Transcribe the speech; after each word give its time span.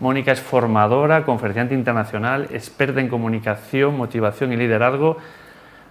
Mónica 0.00 0.32
es 0.32 0.40
formadora, 0.40 1.24
conferenciante 1.24 1.74
internacional, 1.74 2.48
experta 2.52 3.00
en 3.00 3.08
comunicación, 3.08 3.96
motivación 3.96 4.52
y 4.52 4.56
liderazgo. 4.56 5.18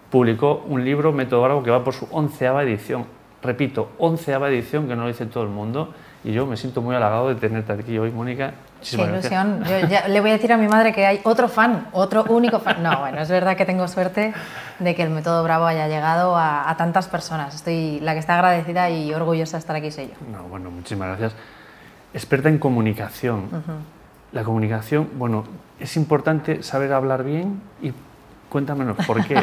Publicó 0.10 0.64
un 0.68 0.84
libro, 0.84 1.12
Método 1.12 1.44
Bravo, 1.44 1.64
que 1.64 1.70
va 1.70 1.84
por 1.84 1.94
su 1.94 2.08
onceava 2.12 2.64
edición. 2.64 3.06
Repito, 3.44 3.92
onceava 4.00 4.50
edición, 4.50 4.88
que 4.88 4.96
no 4.96 5.04
lo 5.04 5.08
dice 5.10 5.28
todo 5.28 5.44
el 5.44 5.50
mundo. 5.50 5.94
Y 6.24 6.34
yo 6.34 6.48
me 6.48 6.58
siento 6.58 6.82
muy 6.82 6.96
halagado 6.96 7.30
de 7.30 7.36
tenerte 7.36 7.72
aquí 7.72 7.98
hoy, 8.00 8.12
Mónica. 8.12 8.54
Qué 8.82 8.96
ilusión. 8.96 9.64
Yo 9.64 9.88
ya 9.88 10.08
le 10.08 10.20
voy 10.20 10.32
a 10.32 10.34
decir 10.34 10.52
a 10.52 10.58
mi 10.58 10.68
madre 10.68 10.92
que 10.92 11.06
hay 11.06 11.22
otro 11.24 11.48
fan, 11.48 11.88
otro 11.92 12.24
único 12.30 12.60
fan. 12.60 12.82
No, 12.82 13.00
bueno, 13.00 13.22
es 13.22 13.30
verdad 13.30 13.56
que 13.56 13.66
tengo 13.66 13.88
suerte 13.88 14.34
de 14.80 14.96
que 14.96 15.04
el 15.04 15.12
método 15.12 15.44
Bravo 15.44 15.66
haya 15.66 15.88
llegado 15.88 16.36
a, 16.36 16.74
tantas 16.78 17.08
personas. 17.08 17.54
Estoy 17.54 18.00
la 18.02 18.14
que 18.14 18.20
está 18.20 18.36
agradecida 18.36 18.90
y 18.90 19.14
orgullosa 19.14 19.58
de 19.58 19.60
estar 19.60 19.76
aquí 19.76 19.92
soy 19.92 20.08
yo. 20.08 20.14
No, 20.32 20.44
bueno, 20.50 20.72
muchísimas 20.72 21.10
gracias. 21.10 21.36
Experta 22.14 22.50
en 22.50 22.58
comunicación. 22.58 23.50
La 24.32 24.44
comunicación, 24.44 25.10
bueno, 25.16 25.44
es 25.80 25.96
importante 25.98 26.62
saber 26.64 26.94
hablar 26.94 27.24
bien 27.24 27.62
y 27.82 27.94
cuéntamenos 28.50 28.98
por 29.06 29.26
qué. 29.28 29.42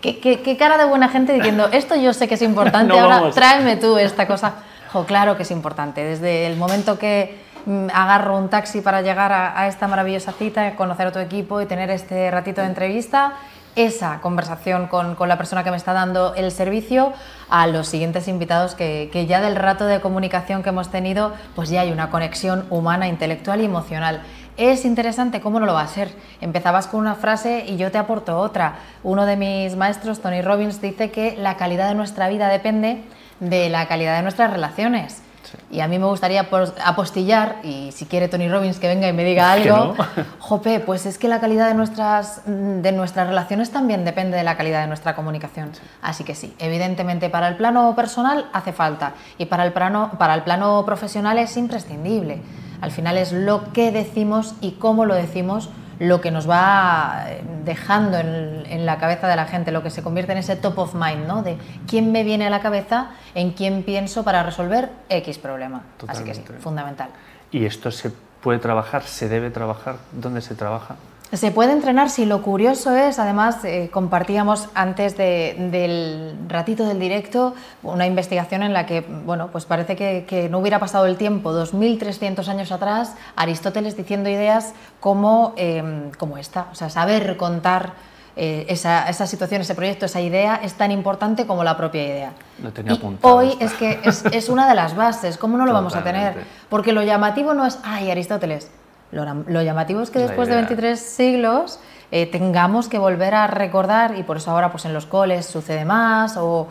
¿Qué, 0.00 0.20
qué, 0.20 0.56
cara 0.56 0.78
de 0.78 0.84
buena 0.84 1.08
gente 1.08 1.32
diciendo, 1.32 1.68
esto 1.72 1.96
yo 1.96 2.12
sé 2.12 2.28
que 2.28 2.34
es 2.34 2.42
importante, 2.42 2.98
ahora 2.98 3.30
tráeme 3.30 3.76
tú 3.76 3.98
esta 3.98 4.26
cosa. 4.26 4.54
Jo, 4.92 5.04
claro 5.04 5.36
que 5.36 5.42
es 5.42 5.50
importante. 5.50 6.04
Desde 6.04 6.46
el 6.46 6.56
momento 6.56 6.98
que 6.98 7.38
mm, 7.66 7.88
agarro 7.92 8.38
un 8.38 8.48
taxi 8.48 8.80
para 8.80 9.02
llegar 9.02 9.32
a, 9.32 9.66
esta 9.66 9.88
maravillosa 9.88 10.32
cita, 10.32 10.76
conocer 10.76 11.08
a 11.08 11.12
tu 11.12 11.18
equipo 11.18 11.60
y 11.60 11.66
tener 11.66 11.90
este 11.90 12.30
ratito 12.30 12.60
de 12.60 12.68
entrevista, 12.68 13.34
esa 13.76 14.20
conversación 14.20 14.88
con, 14.88 15.14
con, 15.14 15.28
la 15.28 15.36
persona 15.36 15.62
que 15.62 15.70
me 15.70 15.76
está 15.76 15.92
dando 15.92 16.34
el 16.34 16.50
servicio 16.50 17.12
a 17.48 17.66
los 17.66 17.86
siguientes 17.86 18.26
invitados 18.26 18.74
que, 18.74 19.10
que, 19.12 19.26
ya 19.26 19.40
del 19.40 19.54
rato 19.54 19.86
de 19.86 20.00
comunicación 20.00 20.62
que 20.62 20.70
hemos 20.70 20.90
tenido, 20.90 21.32
pues 21.54 21.68
ya 21.68 21.82
hay 21.82 21.92
una 21.92 22.10
conexión 22.10 22.66
humana, 22.70 23.06
intelectual 23.06 23.60
y 23.60 23.66
emocional. 23.66 24.22
Es 24.56 24.86
interesante, 24.86 25.42
¿cómo 25.42 25.60
no 25.60 25.66
lo 25.66 25.74
va 25.74 25.82
a 25.82 25.88
ser? 25.88 26.10
Empezabas 26.40 26.86
con 26.86 27.00
una 27.00 27.14
frase 27.14 27.66
y 27.68 27.76
yo 27.76 27.90
te 27.90 27.98
aporto 27.98 28.38
otra. 28.38 28.76
Uno 29.02 29.26
de 29.26 29.36
mis 29.36 29.76
maestros, 29.76 30.20
Tony 30.20 30.40
Robbins, 30.40 30.80
dice 30.80 31.10
que 31.10 31.36
la 31.36 31.58
calidad 31.58 31.90
de 31.90 31.94
nuestra 31.94 32.28
vida 32.28 32.48
depende 32.48 33.02
de 33.40 33.68
la 33.68 33.86
calidad 33.86 34.16
de 34.16 34.22
nuestras 34.22 34.50
relaciones. 34.50 35.22
Y 35.70 35.80
a 35.80 35.88
mí 35.88 35.98
me 35.98 36.06
gustaría 36.06 36.48
apostillar, 36.84 37.56
y 37.64 37.90
si 37.92 38.06
quiere 38.06 38.28
Tony 38.28 38.48
Robbins 38.48 38.78
que 38.78 38.86
venga 38.86 39.08
y 39.08 39.12
me 39.12 39.24
diga 39.24 39.50
algo, 39.50 39.94
jope, 40.38 40.80
pues 40.80 41.06
es 41.06 41.18
que 41.18 41.28
la 41.28 41.40
calidad 41.40 41.66
de 41.66 41.74
nuestras, 41.74 42.42
de 42.46 42.92
nuestras 42.92 43.26
relaciones 43.26 43.70
también 43.70 44.04
depende 44.04 44.36
de 44.36 44.44
la 44.44 44.56
calidad 44.56 44.82
de 44.82 44.86
nuestra 44.86 45.16
comunicación. 45.16 45.72
Así 46.02 46.22
que 46.22 46.34
sí, 46.34 46.54
evidentemente 46.58 47.30
para 47.30 47.48
el 47.48 47.56
plano 47.56 47.94
personal 47.96 48.48
hace 48.52 48.72
falta 48.72 49.14
y 49.38 49.46
para 49.46 49.64
el 49.64 49.72
plano, 49.72 50.12
para 50.18 50.34
el 50.34 50.42
plano 50.42 50.84
profesional 50.86 51.38
es 51.38 51.56
imprescindible. 51.56 52.40
Al 52.80 52.90
final 52.90 53.16
es 53.18 53.32
lo 53.32 53.72
que 53.72 53.90
decimos 53.90 54.54
y 54.60 54.72
cómo 54.72 55.04
lo 55.04 55.14
decimos 55.14 55.70
lo 55.98 56.20
que 56.20 56.30
nos 56.30 56.48
va 56.48 57.26
dejando 57.64 58.18
en, 58.18 58.86
la 58.86 58.98
cabeza 58.98 59.26
de 59.26 59.36
la 59.36 59.46
gente, 59.46 59.72
lo 59.72 59.82
que 59.82 59.90
se 59.90 60.02
convierte 60.02 60.32
en 60.32 60.38
ese 60.38 60.56
top 60.56 60.78
of 60.78 60.94
mind, 60.94 61.26
¿no? 61.26 61.42
De 61.42 61.58
quién 61.88 62.12
me 62.12 62.22
viene 62.22 62.46
a 62.46 62.50
la 62.50 62.60
cabeza, 62.60 63.10
en 63.34 63.50
quién 63.52 63.82
pienso 63.82 64.22
para 64.22 64.42
resolver 64.42 64.90
X 65.08 65.38
problema. 65.38 65.82
Así 66.06 66.22
que 66.22 66.34
sí, 66.34 66.42
fundamental. 66.60 67.08
¿Y 67.50 67.64
esto 67.64 67.90
se 67.90 68.10
puede 68.40 68.58
trabajar, 68.58 69.02
se 69.02 69.28
debe 69.28 69.50
trabajar? 69.50 69.96
¿Dónde 70.12 70.40
se 70.40 70.54
trabaja? 70.54 70.96
Se 71.32 71.50
puede 71.50 71.72
entrenar, 71.72 72.08
si 72.08 72.24
lo 72.24 72.40
curioso 72.40 72.94
es, 72.94 73.18
además 73.18 73.64
eh, 73.64 73.90
compartíamos 73.92 74.68
antes 74.74 75.16
del 75.16 76.36
ratito 76.48 76.86
del 76.86 77.00
directo 77.00 77.54
una 77.82 78.06
investigación 78.06 78.62
en 78.62 78.72
la 78.72 78.86
que, 78.86 79.00
bueno, 79.00 79.48
pues 79.50 79.64
parece 79.64 79.96
que, 79.96 80.48
no 80.50 80.60
hubiera 80.60 80.78
pasado 80.78 81.06
el 81.06 81.16
tiempo, 81.16 81.52
2.300 81.52 82.46
años 82.46 82.70
atrás, 82.70 83.16
Aristóteles 83.34 83.96
diciendo 83.96 84.28
ideas 84.28 84.72
como, 85.00 85.52
em, 85.56 86.12
como 86.12 86.38
esta, 86.38 86.68
o 86.70 86.76
sea, 86.76 86.90
saber 86.90 87.36
contar 87.36 87.94
eh, 88.36 88.66
esa, 88.68 89.08
esa, 89.08 89.26
situación, 89.26 89.62
ese 89.62 89.74
proyecto, 89.74 90.06
esa 90.06 90.20
idea 90.20 90.60
es 90.62 90.74
tan 90.74 90.92
importante 90.92 91.44
como 91.46 91.64
la 91.64 91.76
propia 91.76 92.04
idea. 92.04 92.32
Lo 92.62 92.70
tenía 92.70 92.92
apuntado. 92.92 93.34
Hoy 93.34 93.56
es 93.58 93.72
que 93.72 93.98
es, 94.04 94.24
es, 94.26 94.48
una 94.48 94.68
de 94.68 94.74
las 94.74 94.94
bases, 94.94 95.38
¿cómo 95.38 95.56
no 95.56 95.66
lo 95.66 95.72
vamos 95.72 95.96
a 95.96 96.04
tener? 96.04 96.44
Porque 96.68 96.92
lo 96.92 97.02
llamativo 97.02 97.54
no 97.54 97.66
es, 97.66 97.78
ay, 97.82 98.10
Aristóteles, 98.10 98.70
lo, 99.12 99.62
llamativo 99.62 100.00
es 100.00 100.10
que 100.10 100.18
después 100.18 100.48
de 100.48 100.56
23 100.56 100.98
siglos 100.98 101.78
eh, 102.10 102.26
tengamos 102.26 102.88
que 102.88 102.98
volver 102.98 103.34
a 103.34 103.46
recordar, 103.46 104.16
y 104.18 104.22
por 104.22 104.36
eso 104.36 104.50
ahora 104.50 104.70
pues 104.70 104.84
en 104.84 104.92
los 104.92 105.06
coles 105.06 105.46
sucede 105.46 105.84
más, 105.84 106.36
o, 106.36 106.68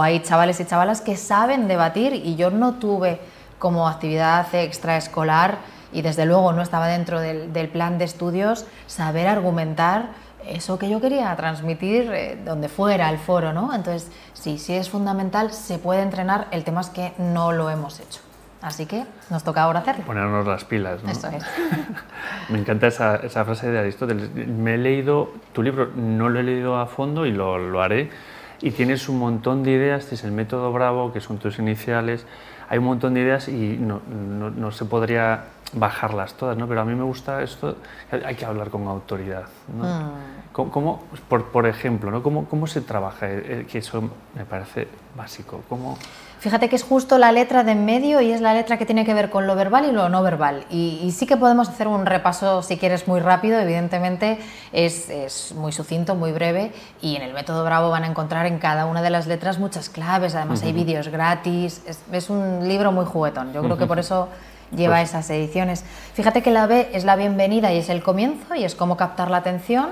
hay 0.00 0.20
chavales 0.20 0.60
y 0.60 0.64
chavalas 0.64 1.02
que 1.02 1.16
saben 1.16 1.68
debatir, 1.68 2.14
y 2.14 2.36
yo 2.36 2.50
no 2.50 2.74
tuve 2.74 3.20
como 3.58 3.86
actividad 3.86 4.46
extraescolar, 4.54 5.58
y 5.92 6.02
desde 6.02 6.26
luego 6.26 6.52
no 6.52 6.62
estaba 6.62 6.88
dentro 6.88 7.20
del, 7.20 7.68
plan 7.68 7.98
de 7.98 8.04
estudios, 8.04 8.66
saber 8.86 9.26
argumentar 9.26 10.08
eso 10.46 10.78
que 10.78 10.90
yo 10.90 11.00
quería 11.00 11.34
transmitir 11.36 12.10
eh, 12.12 12.38
donde 12.44 12.68
fuera 12.68 13.08
el 13.08 13.18
foro, 13.18 13.52
¿no? 13.52 13.74
Entonces, 13.74 14.10
sí, 14.34 14.58
sí 14.58 14.74
es 14.74 14.90
fundamental, 14.90 15.52
se 15.52 15.78
puede 15.78 16.02
entrenar, 16.02 16.48
el 16.50 16.64
tema 16.64 16.80
es 16.80 16.90
que 16.90 17.12
no 17.18 17.52
lo 17.52 17.70
hemos 17.70 18.00
hecho. 18.00 18.20
Así 18.64 18.86
que 18.86 19.04
nos 19.28 19.44
toca 19.44 19.62
ahora 19.62 19.80
hacerlo. 19.80 20.06
Ponernos 20.06 20.46
las 20.46 20.64
pilas. 20.64 21.02
¿no? 21.04 21.10
Eso 21.10 21.28
es. 21.28 21.44
Me 22.48 22.58
encanta 22.58 22.86
esa, 22.86 23.16
esa, 23.16 23.44
frase 23.44 23.70
de 23.70 23.78
Aristóteles. 23.78 24.32
Me 24.34 24.74
he 24.74 24.78
leído 24.78 25.34
tu 25.52 25.62
libro, 25.62 25.90
no 25.94 26.30
lo 26.30 26.40
he 26.40 26.42
leído 26.42 26.78
a 26.78 26.86
fondo 26.86 27.26
y 27.26 27.30
lo, 27.30 27.58
lo 27.58 27.82
haré. 27.82 28.08
Y 28.62 28.70
tienes 28.70 29.10
un 29.10 29.18
montón 29.18 29.64
de 29.64 29.72
ideas, 29.72 30.06
tienes 30.06 30.24
el 30.24 30.32
método 30.32 30.72
Bravo, 30.72 31.12
que 31.12 31.20
son 31.20 31.36
tus 31.36 31.58
iniciales. 31.58 32.24
Hay 32.70 32.78
un 32.78 32.86
montón 32.86 33.12
de 33.12 33.20
ideas 33.20 33.48
y 33.48 33.76
no, 33.78 34.00
no, 34.08 34.48
no 34.48 34.72
se 34.72 34.86
podría 34.86 35.44
bajarlas 35.72 36.34
todas, 36.34 36.56
¿no? 36.56 36.68
Pero 36.68 36.80
a 36.80 36.84
mí 36.84 36.94
me 36.94 37.02
gusta 37.02 37.42
esto, 37.42 37.76
hay 38.10 38.34
que 38.34 38.44
hablar 38.44 38.70
con 38.70 38.86
autoridad, 38.86 39.46
¿no? 39.76 39.84
Mm. 39.84 40.12
¿Cómo, 40.52 41.02
por, 41.28 41.46
por, 41.46 41.66
ejemplo, 41.66 42.10
¿no? 42.10 42.22
¿Cómo, 42.22 42.44
¿Cómo 42.44 42.66
se 42.66 42.80
trabaja? 42.80 43.28
Eh, 43.28 43.42
eh, 43.44 43.66
que 43.70 43.78
eso 43.78 44.08
me 44.34 44.44
parece 44.44 44.86
básico. 45.16 45.62
¿Cómo, 45.68 45.98
Fíjate 46.44 46.68
que 46.68 46.76
es 46.76 46.82
justo 46.82 47.16
la 47.16 47.32
letra 47.32 47.64
de 47.64 47.72
en 47.72 47.86
medio 47.86 48.20
y 48.20 48.30
es 48.30 48.42
la 48.42 48.52
letra 48.52 48.76
que 48.76 48.84
tiene 48.84 49.06
que 49.06 49.14
ver 49.14 49.30
con 49.30 49.46
lo 49.46 49.56
verbal 49.56 49.86
y 49.86 49.92
lo 49.92 50.10
no 50.10 50.22
verbal. 50.22 50.66
Y, 50.68 51.10
sí 51.16 51.26
que 51.26 51.38
podemos 51.38 51.70
hacer 51.70 51.88
un 51.88 52.04
repaso, 52.04 52.60
si 52.60 52.76
quieres, 52.76 53.08
muy 53.08 53.20
rápido, 53.20 53.58
evidentemente 53.58 54.38
es, 54.70 55.54
muy 55.56 55.72
sucinto, 55.72 56.16
muy 56.16 56.32
breve 56.32 56.70
y 57.00 57.16
en 57.16 57.22
el 57.22 57.32
método 57.32 57.64
Bravo 57.64 57.88
van 57.88 58.04
a 58.04 58.08
encontrar 58.08 58.44
en 58.44 58.58
cada 58.58 58.84
una 58.84 59.00
de 59.00 59.08
las 59.08 59.26
letras 59.26 59.58
muchas 59.58 59.88
claves, 59.88 60.34
además 60.34 60.62
hay 60.62 60.74
vídeos 60.74 61.08
gratis, 61.08 61.80
es, 62.12 62.28
un 62.28 62.68
libro 62.68 62.92
muy 62.92 63.06
juguetón, 63.06 63.54
yo 63.54 63.62
creo 63.62 63.78
que 63.78 63.86
por 63.86 63.98
eso 63.98 64.28
lleva 64.76 64.96
pues 64.96 65.10
esas 65.10 65.28
ediciones. 65.30 65.84
Fíjate 66.14 66.42
que 66.42 66.50
la 66.50 66.66
B 66.66 66.90
es 66.92 67.04
la 67.04 67.16
bienvenida 67.16 67.72
y 67.72 67.78
es 67.78 67.88
el 67.88 68.02
comienzo 68.02 68.54
y 68.54 68.64
es 68.64 68.74
cómo 68.74 68.96
captar 68.96 69.30
la 69.30 69.38
atención. 69.38 69.90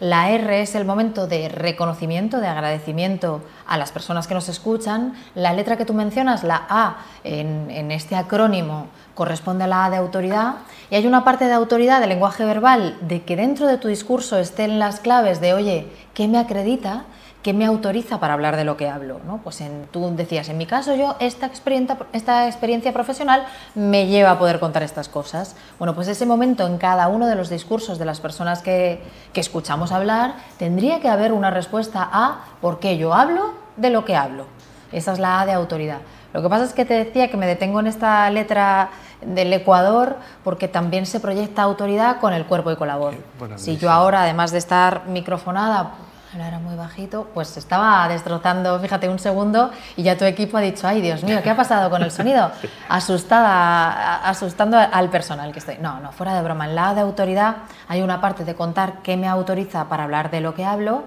La 0.00 0.30
R 0.30 0.62
es 0.62 0.76
el 0.76 0.84
momento 0.84 1.26
de 1.26 1.48
reconocimiento, 1.48 2.38
de 2.38 2.46
agradecimiento 2.46 3.42
a 3.66 3.76
las 3.76 3.90
personas 3.90 4.28
que 4.28 4.34
nos 4.34 4.48
escuchan. 4.48 5.14
La 5.34 5.52
letra 5.52 5.76
que 5.76 5.84
tú 5.84 5.92
mencionas, 5.92 6.44
la 6.44 6.66
A, 6.68 6.98
en, 7.24 7.90
este 7.90 8.14
acrónimo, 8.14 8.86
corresponde 9.16 9.64
a 9.64 9.66
la 9.66 9.86
A 9.86 9.90
de 9.90 9.96
autoridad. 9.96 10.54
Y 10.88 10.94
hay 10.94 11.06
una 11.08 11.24
parte 11.24 11.46
de 11.46 11.52
autoridad 11.52 11.98
del 11.98 12.10
lenguaje 12.10 12.44
verbal 12.44 12.96
de 13.00 13.22
que 13.22 13.34
dentro 13.34 13.66
de 13.66 13.76
tu 13.76 13.88
discurso 13.88 14.38
estén 14.38 14.78
las 14.78 15.00
claves 15.00 15.40
de, 15.40 15.54
oye, 15.54 15.88
¿qué 16.14 16.28
me 16.28 16.38
acredita? 16.38 17.04
¿Qué 17.42 17.52
me 17.54 17.64
autoriza 17.64 18.18
para 18.18 18.34
hablar 18.34 18.56
de 18.56 18.64
lo 18.64 18.76
que 18.76 18.88
hablo? 18.88 19.20
¿no? 19.24 19.38
Pues 19.38 19.60
en, 19.60 19.86
tú 19.92 20.12
decías, 20.16 20.48
en 20.48 20.58
mi 20.58 20.66
caso 20.66 20.94
yo 20.96 21.16
esta 21.20 21.46
experiencia, 21.46 21.96
esta 22.12 22.46
experiencia 22.46 22.92
profesional 22.92 23.46
me 23.76 24.06
lleva 24.08 24.32
a 24.32 24.38
poder 24.38 24.58
contar 24.58 24.82
estas 24.82 25.08
cosas. 25.08 25.54
Bueno, 25.78 25.94
pues 25.94 26.08
ese 26.08 26.26
momento 26.26 26.66
en 26.66 26.78
cada 26.78 27.06
uno 27.08 27.26
de 27.26 27.36
los 27.36 27.48
discursos 27.48 27.98
de 27.98 28.04
las 28.04 28.20
personas 28.20 28.60
que, 28.60 29.00
que 29.32 29.40
escuchamos 29.40 29.92
hablar, 29.92 30.34
tendría 30.58 31.00
que 31.00 31.08
haber 31.08 31.32
una 31.32 31.50
respuesta 31.50 32.08
a 32.12 32.44
por 32.60 32.80
qué 32.80 32.98
yo 32.98 33.14
hablo 33.14 33.54
de 33.76 33.90
lo 33.90 34.04
que 34.04 34.16
hablo. 34.16 34.46
Esa 34.90 35.12
es 35.12 35.18
la 35.18 35.40
A 35.40 35.46
de 35.46 35.52
autoridad. 35.52 35.98
Lo 36.32 36.42
que 36.42 36.48
pasa 36.48 36.64
es 36.64 36.72
que 36.72 36.84
te 36.84 36.94
decía 36.94 37.30
que 37.30 37.36
me 37.36 37.46
detengo 37.46 37.80
en 37.80 37.86
esta 37.86 38.28
letra 38.30 38.90
del 39.22 39.52
Ecuador 39.52 40.16
porque 40.44 40.68
también 40.68 41.06
se 41.06 41.20
proyecta 41.20 41.62
autoridad 41.62 42.20
con 42.20 42.32
el 42.32 42.44
cuerpo 42.44 42.70
y 42.70 42.76
con 42.76 42.88
la 42.88 42.96
voz. 42.96 43.14
si 43.56 43.76
yo 43.76 43.90
ahora, 43.90 44.22
además 44.22 44.50
de 44.52 44.58
estar 44.58 45.06
microfonada, 45.06 45.92
era 46.34 46.58
muy 46.58 46.76
bajito, 46.76 47.28
pues 47.32 47.56
estaba 47.56 48.06
destrozando, 48.08 48.78
fíjate, 48.80 49.08
un 49.08 49.18
segundo 49.18 49.70
y 49.96 50.02
ya 50.02 50.16
tu 50.16 50.24
equipo 50.24 50.56
ha 50.58 50.60
dicho, 50.60 50.86
ay 50.86 51.00
Dios 51.00 51.22
mío, 51.24 51.40
¿qué 51.42 51.50
ha 51.50 51.56
pasado 51.56 51.88
con 51.90 52.02
el 52.02 52.10
sonido? 52.10 52.50
Asustada, 52.88 54.28
asustando 54.28 54.78
al 54.78 55.08
personal 55.10 55.52
que 55.52 55.58
estoy. 55.58 55.78
No, 55.80 56.00
no, 56.00 56.12
fuera 56.12 56.34
de 56.34 56.42
broma, 56.42 56.66
en 56.66 56.74
la 56.74 56.94
de 56.94 57.00
autoridad 57.00 57.56
hay 57.88 58.02
una 58.02 58.20
parte 58.20 58.44
de 58.44 58.54
contar 58.54 59.02
qué 59.02 59.16
me 59.16 59.28
autoriza 59.28 59.88
para 59.88 60.04
hablar 60.04 60.30
de 60.30 60.40
lo 60.40 60.54
que 60.54 60.64
hablo, 60.64 61.04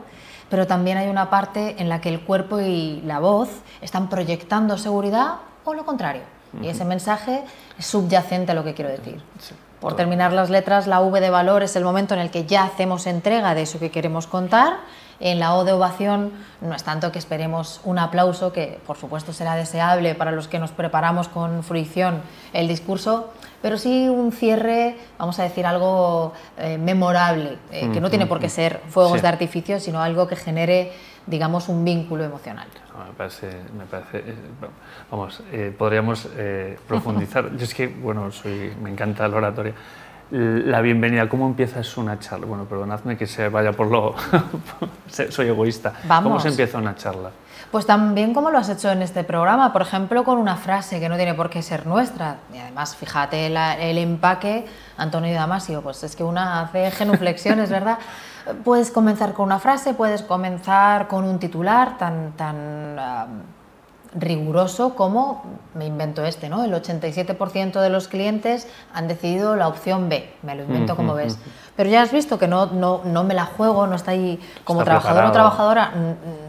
pero 0.50 0.68
también 0.68 0.98
hay 0.98 1.08
una 1.08 1.30
parte 1.30 1.76
en 1.80 1.88
la 1.88 2.02
que 2.02 2.10
el 2.10 2.22
cuerpo 2.22 2.60
y 2.60 3.02
la 3.06 3.20
voz 3.20 3.50
están 3.82 4.10
proyectando 4.10 4.78
seguridad 4.78 5.36
o 5.64 5.74
lo 5.74 5.86
contrario. 5.86 6.24
Y 6.62 6.68
ese 6.68 6.84
mensaje 6.84 7.44
es 7.80 7.86
subyacente 7.86 8.52
a 8.52 8.56
lo 8.56 8.64
que 8.64 8.74
quiero 8.74 8.92
decir. 8.92 9.22
Por 9.80 9.96
terminar 9.96 10.34
las 10.34 10.50
letras, 10.50 10.86
la 10.86 11.00
V 11.00 11.22
de 11.22 11.30
valor 11.30 11.64
es 11.64 11.76
el 11.76 11.84
momento 11.84 12.14
en 12.14 12.20
el 12.20 12.30
que 12.30 12.46
ya 12.46 12.64
hacemos 12.64 13.08
entrega 13.08 13.56
de 13.56 13.64
eso 13.64 13.80
que 13.80 13.90
queremos 13.90 14.28
contar. 14.28 14.78
En 15.22 15.40
la 15.40 15.54
O 15.56 15.64
de 15.64 15.72
ovación 15.72 16.32
no 16.62 16.74
es 16.74 16.84
tanto 16.84 17.12
que 17.12 17.20
esperemos 17.20 17.80
un 17.84 18.00
aplauso, 18.00 18.52
que 18.52 18.80
por 18.88 18.98
supuesto 18.98 19.34
será 19.34 19.56
deseable 19.56 20.16
para 20.16 20.32
los 20.32 20.48
que 20.48 20.58
nos 20.58 20.72
preparamos 20.72 21.28
con 21.28 21.64
fruición 21.64 22.22
el 22.54 22.68
discurso, 22.68 23.32
pero 23.62 23.78
sí 23.78 24.10
un 24.10 24.32
cierre, 24.32 24.98
vamos 25.20 25.38
a 25.40 25.44
decir, 25.44 25.68
algo 25.68 26.34
eh, 26.58 26.80
memorable, 26.80 27.60
eh, 27.72 27.92
que 27.94 28.02
no 28.02 28.10
tiene 28.10 28.26
por 28.26 28.40
qué 28.40 28.50
ser 28.50 28.82
fuegos 28.90 29.22
de 29.22 29.28
artificio, 29.28 29.80
sino 29.80 30.02
algo 30.02 30.28
que 30.28 30.36
genere, 30.36 30.92
digamos, 31.28 31.70
un 31.70 31.86
vínculo 31.86 32.24
emocional. 32.24 32.68
me 33.08 33.14
parece, 33.14 33.52
me 33.78 33.86
parece 33.86 34.18
eh, 34.18 34.36
vamos, 35.12 35.44
podríamos 35.78 36.28
profundizar. 36.88 37.52
Yo 37.58 37.64
es 37.64 37.76
que, 37.76 37.88
bueno, 37.88 38.32
soy, 38.32 38.74
me 38.82 38.90
encanta 38.90 39.28
la 39.28 39.38
oratoria. 39.38 39.76
La 40.31 40.80
bienvenida, 40.80 41.28
¿cómo 41.28 41.45
empiezas 41.45 41.98
una 41.98 42.18
charla? 42.18 42.45
Bueno, 42.45 42.63
perdonadme 42.63 43.18
que 43.18 43.28
se 43.28 43.50
vaya 43.50 43.74
por 43.74 43.88
lo... 43.88 44.16
soy 45.30 45.48
egoísta. 45.48 45.92
¿Cómo 46.07 46.39
se 46.39 46.48
empieza 46.48 46.78
una 46.78 46.95
charla? 46.95 47.31
Pues 47.69 47.86
también 47.86 48.33
como 48.33 48.50
lo 48.50 48.57
has 48.57 48.69
hecho 48.69 48.89
en 48.92 49.01
este 49.01 49.25
programa, 49.25 49.74
por 49.74 49.81
ejemplo, 49.81 50.24
con 50.24 50.38
una 50.38 50.56
frase 50.56 51.01
que 51.01 51.10
no 51.10 51.18
tiene 51.18 51.33
por 51.33 51.50
qué 51.50 51.62
ser 51.62 51.86
nuestra. 51.86 52.38
Y 52.54 52.60
además, 52.60 52.95
fíjate 52.95 53.48
el 53.48 53.98
empaque, 53.98 54.66
Antonio 54.98 55.33
Damasio, 55.33 55.81
pues 55.81 56.01
es 56.04 56.16
que 56.16 56.24
una 56.24 56.62
hace 56.62 56.92
genuflexiones, 56.92 57.69
¿verdad? 57.69 57.98
Puedes 58.63 58.89
comenzar 58.89 59.34
con 59.34 59.45
una 59.48 59.60
frase, 59.60 59.94
puedes 59.94 60.22
comenzar 60.22 61.10
con 61.10 61.25
un 61.25 61.39
titular 61.39 61.98
tan, 61.98 62.31
tan 62.38 62.95
riguroso 64.13 64.96
como, 64.96 65.44
me 65.74 65.86
invento 65.86 66.25
este, 66.25 66.50
¿no? 66.50 66.63
El 66.63 66.74
87% 66.74 67.80
de 67.80 67.90
los 67.90 68.08
clientes 68.08 68.68
han 68.94 69.08
decidido 69.08 69.56
la 69.56 69.68
opción 69.68 70.10
B, 70.10 70.30
me 70.44 70.56
lo 70.56 70.63
invento 70.63 70.96
como 70.96 71.13
ves. 71.13 71.38
Pero 71.78 71.90
ya 71.90 72.02
has 72.02 72.12
visto 72.12 72.38
que 72.38 72.48
no, 72.48 72.66
no, 72.68 73.02
no 73.06 73.24
me 73.24 73.34
la 73.34 73.46
juego, 73.46 73.88
no 73.88 73.96
está 73.96 74.12
ahí 74.12 74.40
como 74.66 74.84
trabajador 74.84 75.25
o 75.25 75.31
trabajadora, 75.31 75.94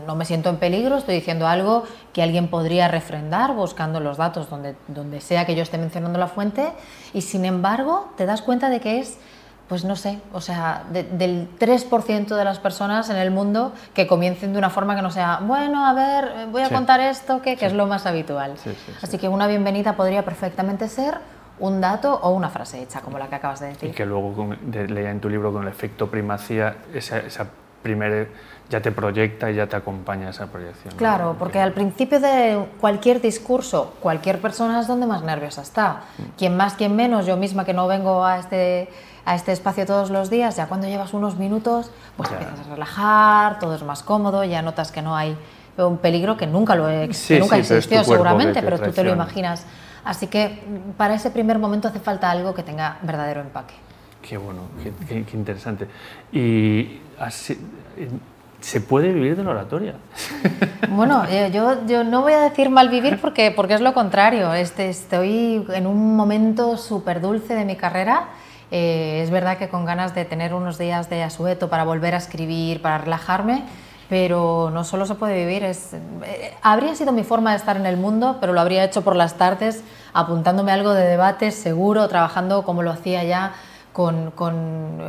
no 0.06 0.16
me 0.16 0.24
siento 0.24 0.50
en 0.50 0.56
peligro, 0.56 0.96
estoy 0.96 1.14
diciendo 1.14 1.46
algo 1.46 1.84
que 2.12 2.22
alguien 2.22 2.48
podría 2.48 2.88
refrendar 2.88 3.54
buscando 3.54 4.00
los 4.00 4.16
datos 4.16 4.50
donde, 4.50 4.74
donde 4.88 5.20
sea 5.20 5.46
que 5.46 5.54
yo 5.54 5.62
esté 5.62 5.78
mencionando 5.78 6.18
la 6.18 6.26
fuente 6.26 6.72
y 7.14 7.20
sin 7.20 7.44
embargo 7.44 8.12
te 8.16 8.26
das 8.26 8.42
cuenta 8.42 8.70
de 8.70 8.80
que 8.80 8.98
es 8.98 9.18
pues 9.72 9.86
no 9.86 9.96
sé, 9.96 10.18
o 10.34 10.42
sea, 10.42 10.84
del 10.90 11.48
3% 11.58 12.36
de 12.36 12.44
las 12.44 12.58
personas 12.58 13.08
en 13.08 13.16
el 13.16 13.30
mundo 13.30 13.72
que 13.94 14.06
comiencen 14.06 14.52
de 14.52 14.58
una 14.58 14.68
forma 14.68 14.94
que 14.94 15.00
no 15.00 15.10
sea, 15.10 15.38
bueno, 15.40 15.86
a 15.86 15.94
ver, 15.94 16.48
voy 16.50 16.60
a 16.60 16.68
contar 16.68 17.00
esto, 17.00 17.40
que, 17.40 17.56
es 17.58 17.72
lo 17.72 17.86
más 17.86 18.04
habitual. 18.04 18.56
Así 19.00 19.16
que 19.16 19.30
una 19.30 19.46
bienvenida 19.46 19.96
podría 19.96 20.26
perfectamente 20.26 20.90
ser 20.90 21.14
un 21.58 21.80
dato 21.80 22.12
o 22.12 22.32
una 22.32 22.50
frase 22.50 22.82
hecha, 22.82 23.00
como 23.00 23.18
la 23.18 23.28
que 23.28 23.36
acabas 23.36 23.60
de 23.60 23.68
decir. 23.68 23.88
Y 23.88 23.92
que 23.94 24.04
luego 24.04 24.54
leía 24.70 25.10
en 25.10 25.20
tu 25.20 25.30
libro 25.30 25.50
con 25.54 25.62
el 25.62 25.70
efecto 25.70 26.10
primacía, 26.10 26.76
esa, 26.92 27.20
esa 27.20 27.46
primera 27.82 28.26
ya 28.68 28.82
te 28.82 28.92
proyecta 28.92 29.50
y 29.50 29.54
ya 29.54 29.66
te 29.66 29.76
acompaña 29.76 30.28
esa 30.28 30.48
proyección. 30.48 30.94
Claro, 30.96 31.36
porque 31.38 31.60
al 31.60 31.72
principio 31.72 32.20
de 32.20 32.62
cualquier 32.78 33.22
discurso, 33.22 33.94
cualquier 34.00 34.38
persona 34.38 34.80
es 34.80 34.86
donde 34.86 35.06
más 35.06 35.22
nerviosa 35.22 35.62
está. 35.62 36.02
Mm. 36.18 36.22
Quien 36.36 36.56
más, 36.58 36.74
quien 36.74 36.94
menos, 36.94 37.24
yo 37.24 37.38
misma 37.38 37.64
que 37.64 37.72
no 37.72 37.88
vengo 37.88 38.22
a 38.22 38.38
este 38.38 38.90
a 39.24 39.34
este 39.34 39.52
espacio 39.52 39.86
todos 39.86 40.10
los 40.10 40.30
días, 40.30 40.56
ya 40.56 40.66
cuando 40.66 40.86
llevas 40.86 41.14
unos 41.14 41.36
minutos, 41.36 41.90
pues 42.16 42.30
empiezas 42.30 42.66
a 42.66 42.70
relajar, 42.70 43.58
todo 43.58 43.74
es 43.74 43.82
más 43.82 44.02
cómodo, 44.02 44.44
ya 44.44 44.62
notas 44.62 44.90
que 44.90 45.02
no 45.02 45.16
hay 45.16 45.36
un 45.76 45.98
peligro 45.98 46.36
que 46.36 46.46
nunca 46.46 46.74
lo 46.74 46.88
he, 46.88 47.08
nunca 47.38 47.56
existió 47.56 48.04
seguramente, 48.04 48.62
pero 48.62 48.78
tú 48.78 48.90
te 48.90 49.04
lo 49.04 49.12
imaginas. 49.12 49.64
Así 50.04 50.26
que 50.26 50.48
mm, 50.48 50.92
para 50.92 51.14
ese 51.14 51.30
primer 51.30 51.58
momento 51.58 51.88
hace 51.88 52.00
falta 52.00 52.30
algo 52.30 52.54
que 52.54 52.62
tenga 52.62 52.98
verdadero 53.02 53.40
empaque. 53.40 53.74
Qué 54.20 54.36
bueno, 54.36 54.62
qué, 55.08 55.24
interesante. 55.34 55.88
Y 56.32 57.00
así, 57.18 57.58
¿Se 58.60 58.80
puede 58.80 59.12
vivir 59.12 59.36
de 59.36 59.44
la 59.44 59.50
oratoria? 59.50 59.94
Bueno, 60.88 61.24
eh, 61.28 61.50
yo, 61.54 61.86
yo, 61.86 62.04
no 62.04 62.22
voy 62.22 62.32
a 62.34 62.40
decir 62.40 62.68
mal 62.68 62.88
vivir 62.88 63.18
porque, 63.20 63.50
porque 63.50 63.74
es 63.74 63.80
lo 63.80 63.94
contrario. 63.94 64.52
Este, 64.52 64.88
estoy 64.88 65.64
en 65.72 65.86
un 65.86 66.16
momento 66.16 66.76
súper 66.76 67.20
dulce 67.20 67.54
de 67.54 67.64
mi 67.64 67.76
carrera 67.76 68.28
eh, 68.74 69.20
es 69.22 69.28
verdad 69.30 69.58
que 69.58 69.68
con 69.68 69.84
ganas 69.84 70.14
de 70.14 70.24
tener 70.24 70.54
unos 70.54 70.78
días 70.78 71.10
de 71.10 71.22
asueto 71.22 71.68
para 71.68 71.84
volver 71.84 72.14
a 72.14 72.16
escribir, 72.16 72.80
para 72.80 72.96
relajarme, 72.96 73.64
pero 74.08 74.70
no 74.72 74.82
solo 74.82 75.04
se 75.04 75.14
puede 75.14 75.44
vivir, 75.44 75.62
eh, 75.62 76.54
habría 76.62 76.94
sido 76.94 77.12
mi 77.12 77.22
forma 77.22 77.50
de 77.50 77.58
estar 77.58 77.76
en 77.76 77.84
el 77.84 77.98
mundo, 77.98 78.38
pero 78.40 78.54
lo 78.54 78.62
habría 78.62 78.82
hecho 78.82 79.02
por 79.02 79.14
las 79.14 79.34
tardes, 79.34 79.84
apuntándome 80.14 80.72
algo 80.72 80.94
de 80.94 81.06
debate 81.06 81.50
seguro, 81.50 82.08
trabajando 82.08 82.62
como 82.62 82.82
lo 82.82 82.90
hacía 82.90 83.22
ya 83.24 83.52
con, 83.92 84.32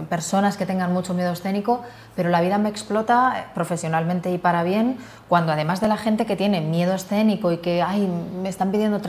personas 0.10 0.58
que 0.58 0.66
tengan 0.66 0.92
mucho 0.92 1.14
miedo 1.14 1.32
escénico, 1.32 1.84
pero 2.18 2.30
la 2.30 2.42
vida 2.42 2.58
me 2.58 2.68
explota 2.68 3.34
eh, 3.38 3.46
profesionalmente 3.56 4.30
y 4.30 4.40
para 4.40 4.64
bien, 4.64 4.98
cuando 5.30 5.54
además 5.54 5.80
de 5.80 5.88
la 5.88 5.96
gente 5.96 6.26
que 6.26 6.36
tiene 6.36 6.60
miedo 6.60 6.94
escénico 6.94 7.54
y 7.54 7.60
que 7.60 7.82
ay, 7.82 8.10
me 8.42 8.50
están 8.50 8.72
pidiendo 8.72 9.00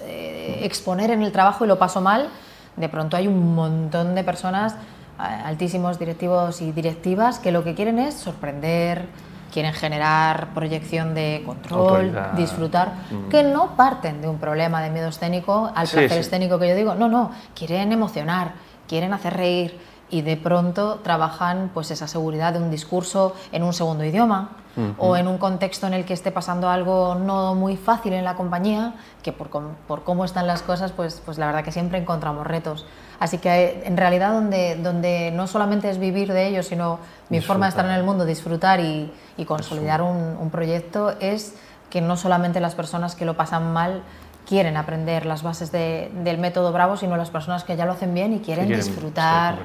exponer 0.00 1.10
en 1.10 1.20
el 1.20 1.30
trabajo 1.30 1.66
y 1.66 1.68
lo 1.68 1.78
paso 1.78 2.00
mal, 2.00 2.30
de 2.76 2.88
pronto 2.88 3.16
hay 3.16 3.26
un 3.26 3.54
montón 3.54 4.14
de 4.14 4.24
personas, 4.24 4.76
altísimos 5.18 5.98
directivos 5.98 6.60
y 6.62 6.72
directivas, 6.72 7.38
que 7.38 7.52
lo 7.52 7.62
que 7.64 7.74
quieren 7.74 7.98
es 7.98 8.14
sorprender, 8.14 9.06
quieren 9.52 9.72
generar 9.74 10.48
proyección 10.54 11.14
de 11.14 11.42
control, 11.44 12.18
disfrutar, 12.36 12.92
mm. 13.10 13.28
que 13.28 13.42
no 13.42 13.76
parten 13.76 14.20
de 14.22 14.28
un 14.28 14.38
problema 14.38 14.82
de 14.82 14.90
miedo 14.90 15.08
escénico 15.08 15.70
al 15.74 15.86
placer 15.86 16.18
escénico 16.18 16.58
que 16.58 16.68
yo 16.68 16.74
digo, 16.74 16.94
no, 16.94 17.08
no, 17.08 17.30
quieren 17.54 17.92
emocionar, 17.92 18.52
quieren 18.88 19.12
hacer 19.12 19.34
reír 19.34 19.78
y 20.12 20.20
de 20.20 20.36
pronto 20.36 21.00
trabajan 21.02 21.70
pues 21.72 21.90
esa 21.90 22.06
seguridad 22.06 22.52
de 22.52 22.58
un 22.60 22.70
discurso 22.70 23.34
en 23.50 23.62
un 23.62 23.72
segundo 23.72 24.04
idioma, 24.04 24.50
o 24.96 25.16
en 25.16 25.26
un 25.26 25.36
contexto 25.36 25.86
en 25.86 25.92
el 25.92 26.06
que 26.06 26.14
esté 26.14 26.30
pasando 26.30 26.70
algo 26.70 27.14
no 27.14 27.54
muy 27.54 27.76
fácil 27.76 28.14
en 28.14 28.24
la 28.24 28.36
compañía, 28.36 28.94
que 29.22 29.32
por, 29.32 29.50
por, 29.50 30.02
cómo 30.02 30.24
están 30.24 30.46
las 30.46 30.62
cosas, 30.62 30.92
pues, 30.92 31.20
pues 31.24 31.36
la 31.36 31.46
verdad 31.46 31.62
que 31.62 31.72
siempre 31.72 31.98
encontramos 31.98 32.46
retos. 32.46 32.86
Así 33.20 33.38
que 33.38 33.82
en 33.84 33.96
realidad 33.98 34.32
donde, 34.32 34.76
donde 34.76 35.30
no 35.30 35.46
solamente 35.46 35.90
es 35.90 35.98
vivir 35.98 36.32
de 36.32 36.46
ello, 36.48 36.62
sino 36.62 36.98
mi 37.28 37.40
forma 37.40 37.66
de 37.66 37.70
estar 37.70 37.84
en 37.84 37.92
el 37.92 38.02
mundo, 38.02 38.24
disfrutar 38.24 38.80
y, 38.80 39.12
y 39.36 39.44
consolidar 39.44 40.00
un, 40.00 40.36
un 40.40 40.50
proyecto, 40.50 41.14
es 41.20 41.54
que 41.90 42.00
no 42.00 42.16
solamente 42.16 42.58
las 42.58 42.74
personas 42.74 43.14
que 43.14 43.26
lo 43.26 43.36
pasan 43.36 43.72
mal 43.74 44.02
quieren 44.46 44.76
aprender 44.76 45.26
las 45.26 45.42
bases 45.42 45.70
de, 45.70 46.10
del 46.24 46.38
método 46.38 46.72
Bravo, 46.72 46.96
sino 46.96 47.16
las 47.16 47.30
personas 47.30 47.64
que 47.64 47.76
ya 47.76 47.86
lo 47.86 47.92
hacen 47.92 48.14
bien 48.14 48.32
y 48.32 48.40
quieren, 48.40 48.68
disfrutar 48.68 49.56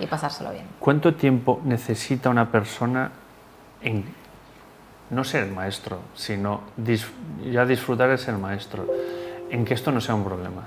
y 0.00 0.06
pasárselo 0.06 0.50
bien. 0.50 0.64
¿Cuánto 0.78 1.14
tiempo 1.14 1.60
necesita 1.64 2.30
una 2.30 2.50
persona 2.50 3.12
en 3.82 4.04
no 5.10 5.24
ser 5.24 5.44
el 5.44 5.52
maestro, 5.52 5.98
sino 6.14 6.60
ya 7.50 7.66
disfrutar 7.66 8.08
de 8.10 8.18
ser 8.18 8.34
maestro, 8.38 8.86
en 9.50 9.64
que 9.64 9.74
esto 9.74 9.92
no 9.92 10.00
sea 10.00 10.14
un 10.14 10.24
problema. 10.24 10.62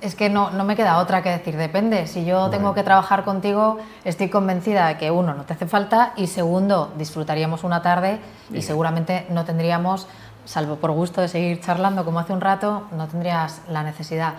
Es 0.00 0.16
que 0.16 0.28
no, 0.30 0.50
no 0.50 0.64
me 0.64 0.74
queda 0.74 0.98
otra 0.98 1.22
que 1.22 1.28
decir, 1.28 1.56
depende. 1.56 2.06
Si 2.06 2.24
yo 2.24 2.50
tengo 2.50 2.74
que 2.74 2.82
trabajar 2.82 3.24
contigo, 3.24 3.78
estoy 4.04 4.30
convencida 4.30 4.88
de 4.88 4.96
que 4.96 5.10
uno, 5.10 5.34
no 5.34 5.44
te 5.44 5.52
hace 5.52 5.66
falta 5.66 6.12
y 6.16 6.26
segundo, 6.26 6.92
disfrutaríamos 6.96 7.62
una 7.62 7.82
tarde 7.82 8.18
y 8.52 8.62
seguramente 8.62 9.26
no 9.28 9.44
tendríamos, 9.44 10.08
salvo 10.44 10.76
por 10.76 10.90
gusto 10.90 11.20
de 11.20 11.28
seguir 11.28 11.60
charlando 11.60 12.04
como 12.04 12.18
hace 12.18 12.32
un 12.32 12.40
rato, 12.40 12.88
no 12.96 13.06
tendrías 13.06 13.62
la 13.68 13.84
necesidad. 13.84 14.34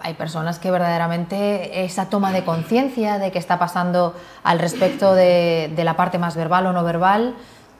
Hay 0.00 0.14
personas 0.14 0.58
que 0.58 0.70
verdaderamente 0.70 1.84
esa 1.84 2.08
toma 2.08 2.32
de 2.32 2.44
conciencia 2.44 3.18
de 3.18 3.30
qué 3.30 3.38
está 3.38 3.58
pasando 3.58 4.14
al 4.42 4.58
respecto 4.58 5.14
de, 5.14 5.72
de 5.74 5.84
la 5.84 5.96
parte 5.96 6.18
más 6.18 6.36
verbal 6.36 6.66
o 6.66 6.72
no 6.72 6.82
verbal, 6.84 7.34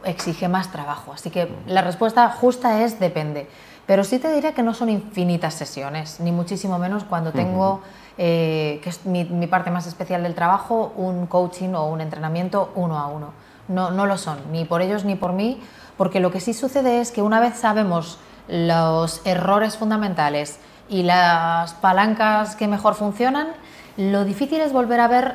exige 0.04 0.48
más 0.48 0.70
trabajo. 0.70 1.12
Así 1.12 1.30
que 1.30 1.48
la 1.66 1.82
respuesta 1.82 2.28
justa 2.30 2.84
es 2.84 3.00
depende. 3.00 3.48
Pero 3.88 4.04
sí 4.04 4.18
te 4.18 4.30
diré 4.30 4.52
que 4.52 4.62
no 4.62 4.74
son 4.74 4.90
infinitas 4.90 5.54
sesiones, 5.54 6.20
ni 6.20 6.30
muchísimo 6.30 6.78
menos 6.78 7.04
cuando 7.04 7.32
tengo, 7.32 7.80
eh, 8.18 8.80
que 8.82 8.90
es 8.90 9.06
mi, 9.06 9.24
parte 9.46 9.70
más 9.70 9.86
especial 9.86 10.22
del 10.22 10.34
trabajo, 10.34 10.92
un 10.94 11.26
coaching 11.26 11.70
o 11.70 11.86
un 11.86 12.02
entrenamiento 12.02 12.70
uno 12.74 12.98
a 12.98 13.06
uno. 13.06 13.32
No, 13.66 13.90
no 13.90 14.04
lo 14.04 14.18
son, 14.18 14.40
ni 14.52 14.66
por 14.66 14.82
ellos 14.82 15.06
ni 15.06 15.14
por 15.14 15.32
mí, 15.32 15.62
porque 15.96 16.20
lo 16.20 16.30
que 16.30 16.40
sí 16.40 16.52
sucede 16.52 17.00
es 17.00 17.12
que 17.12 17.22
una 17.22 17.40
vez 17.40 17.56
sabemos 17.56 18.18
los 18.46 19.22
errores 19.24 19.78
fundamentales 19.78 20.58
y 20.88 21.02
las 21.02 21.74
palancas 21.74 22.56
que 22.56 22.66
mejor 22.68 22.94
funcionan, 22.94 23.48
lo 23.96 24.24
difícil 24.24 24.60
es 24.60 24.72
volver 24.72 25.00
a 25.00 25.08
ver 25.08 25.34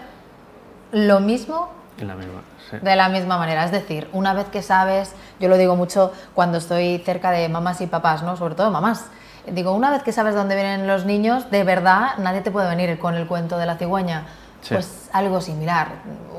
lo 0.91 1.19
mismo 1.19 1.69
la 1.99 2.15
misma, 2.15 2.41
de 2.81 2.95
la 2.95 3.09
misma 3.09 3.37
manera. 3.37 3.65
Es 3.65 3.71
decir, 3.71 4.09
una 4.13 4.33
vez 4.33 4.47
que 4.47 4.61
sabes, 4.61 5.13
yo 5.39 5.47
lo 5.49 5.57
digo 5.57 5.75
mucho 5.75 6.11
cuando 6.33 6.57
estoy 6.57 6.99
cerca 6.99 7.31
de 7.31 7.47
mamás 7.49 7.81
y 7.81 7.87
papás, 7.87 8.23
¿no? 8.23 8.35
sobre 8.37 8.55
todo 8.55 8.71
mamás. 8.71 9.05
Digo, 9.45 9.73
una 9.73 9.91
vez 9.91 10.03
que 10.03 10.11
sabes 10.11 10.35
dónde 10.35 10.55
vienen 10.55 10.87
los 10.87 11.05
niños, 11.05 11.51
de 11.51 11.63
verdad 11.63 12.17
nadie 12.17 12.41
te 12.41 12.51
puede 12.51 12.69
venir 12.69 12.97
con 12.97 13.15
el 13.15 13.27
cuento 13.27 13.57
de 13.57 13.65
la 13.65 13.75
cigüeña. 13.75 14.25
Pues 14.67 15.09
algo 15.11 15.41
similar. 15.41 15.89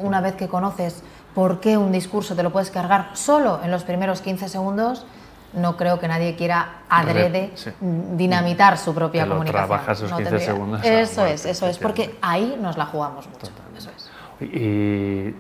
Una 0.01 0.23
vez 0.23 0.35
que 0.35 0.49
conoces 0.49 1.03
por 1.35 1.61
qué 1.61 1.77
un 1.77 1.93
discurso 1.93 2.35
te 2.35 2.43
lo 2.43 2.51
puedes 2.51 2.71
cargar 2.71 3.11
solo 3.13 3.61
en 3.63 3.71
los 3.71 3.85
primeros 3.85 4.23
15 4.23 4.49
segundos, 4.49 5.05
no 5.55 5.77
creo 5.77 5.99
que 5.99 6.09
nadie 6.09 6.37
quiera 6.37 6.83
adrede 6.89 7.53
dinamitar 7.81 8.79
su 8.79 8.95
propia 8.95 9.27
comunicación. 9.27 9.69
Trabajas 9.69 10.01
esos 10.01 10.17
15 10.17 10.41
segundos. 10.41 10.85
Eso 10.85 11.25
es, 11.27 11.45
eso 11.47 11.67
es, 11.67 11.79
porque 11.79 12.17
ahí 12.21 12.57
nos 12.61 12.77
la 12.77 12.87
jugamos 12.87 13.29
mucho. 13.29 13.49
Eso 13.77 13.91
es. 13.91 14.11
Y 14.41 15.35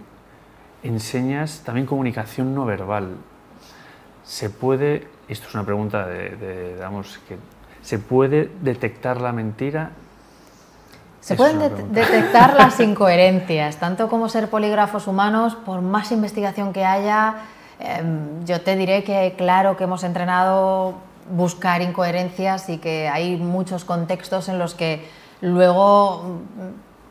enseñas 0.82 1.62
también 1.64 1.86
comunicación 1.86 2.54
no 2.54 2.64
verbal. 2.64 3.16
¿Se 4.24 4.50
puede, 4.50 5.08
esto 5.28 5.48
es 5.48 5.54
una 5.54 5.64
pregunta 5.64 6.06
de, 6.06 6.74
digamos, 6.74 7.18
que 7.28 7.36
¿se 7.82 7.98
puede 7.98 8.50
detectar 8.62 9.20
la 9.20 9.32
mentira? 9.32 9.90
Se 11.20 11.36
pueden 11.36 11.58
detectar 11.92 12.54
las 12.54 12.78
incoherencias, 12.80 13.78
tanto 13.78 14.08
como 14.08 14.28
ser 14.28 14.48
polígrafos 14.50 15.06
humanos, 15.06 15.54
por 15.54 15.80
más 15.80 16.12
investigación 16.12 16.72
que 16.72 16.84
haya, 16.84 17.36
em, 17.78 18.44
yo 18.44 18.60
te 18.60 18.76
diré 18.76 19.04
que 19.04 19.34
claro 19.36 19.76
que 19.76 19.84
hemos 19.84 20.04
entrenado 20.04 20.94
buscar 21.30 21.82
incoherencias 21.82 22.68
y 22.68 22.78
que 22.78 23.08
hay 23.08 23.36
muchos 23.36 23.84
contextos 23.84 24.48
en 24.48 24.58
los 24.58 24.74
que 24.74 25.08
luego 25.40 26.40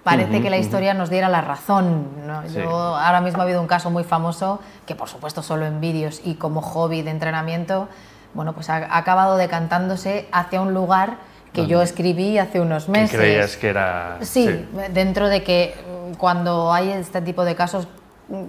parece 0.04 0.42
que 0.42 0.50
la 0.50 0.58
historia 0.58 0.94
nos 0.94 1.10
diera 1.10 1.30
la 1.30 1.42
razón. 1.42 2.08
Yo, 2.54 2.70
ahora 2.70 3.22
mismo 3.22 3.42
ha 3.42 3.44
habido 3.44 3.62
un 3.62 3.68
caso 3.68 3.90
muy 3.90 4.04
famoso, 4.04 4.60
que 4.86 4.96
por 4.96 5.10
supuesto 5.10 5.42
solo 5.42 5.66
en 5.66 5.80
vídeos 5.80 6.22
y 6.24 6.36
como 6.36 6.62
hobby 6.62 7.02
de 7.02 7.12
entrenamiento, 7.12 7.88
bueno, 8.34 8.54
pues 8.54 8.70
ha, 8.70 8.98
acabado 8.98 9.38
decantándose 9.38 10.28
hacia 10.32 10.62
un 10.62 10.74
lugar 10.74 11.18
que 11.54 11.68
yo 11.68 11.84
escribí 11.84 12.40
hace 12.40 12.60
unos 12.60 12.90
meses. 12.90 13.16
¿Creías 13.16 13.58
que 13.58 13.70
era...? 13.70 14.18
Sí, 14.22 14.68
dentro 14.92 15.30
de 15.30 15.44
que 15.44 15.76
mm, 16.12 16.16
cuando 16.16 16.74
hay 16.74 16.90
este 16.90 17.22
tipo 17.22 17.46
de 17.46 17.56
casos, 17.56 17.88
mm, 17.88 18.03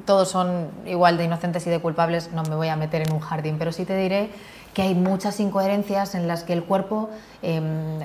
todos 0.04 0.28
son 0.28 0.68
igual 0.86 1.16
de 1.16 1.24
inocentes 1.24 1.66
y 1.66 1.70
de 1.70 1.80
culpables, 1.80 2.30
no 2.32 2.42
me 2.44 2.54
voy 2.54 2.68
a 2.68 2.76
meter 2.76 3.02
en 3.02 3.12
un 3.12 3.20
jardín, 3.20 3.56
pero 3.58 3.72
sí 3.72 3.84
te 3.84 3.96
diré 3.96 4.30
que 4.72 4.82
hay 4.82 4.94
muchas 4.94 5.40
incoherencias 5.40 6.14
en 6.14 6.26
las 6.26 6.42
que 6.42 6.52
el 6.52 6.64
cuerpo, 6.64 7.10
em, 7.42 8.00